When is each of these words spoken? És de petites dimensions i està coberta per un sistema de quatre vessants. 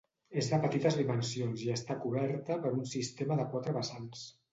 És 0.41 0.47
de 0.51 0.57
petites 0.61 0.95
dimensions 1.01 1.65
i 1.65 1.69
està 1.73 1.97
coberta 2.05 2.57
per 2.63 2.71
un 2.79 2.89
sistema 2.93 3.39
de 3.41 3.47
quatre 3.53 3.77
vessants. 3.77 4.25